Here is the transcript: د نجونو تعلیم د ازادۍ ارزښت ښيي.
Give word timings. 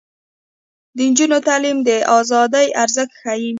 د 0.95 0.97
نجونو 1.09 1.37
تعلیم 1.47 1.77
د 1.87 1.89
ازادۍ 2.19 2.67
ارزښت 2.83 3.11
ښيي. 3.21 3.49